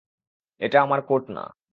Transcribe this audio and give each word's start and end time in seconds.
এটা 0.61 0.77
আমার 0.81 0.99
কোট 1.01 1.23
না। 1.29 1.43